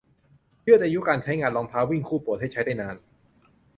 [0.65, 2.95] ยืดอายุการใช้งานรองเท้าวิ่งคู่โปรดให้ใช้ได้นาน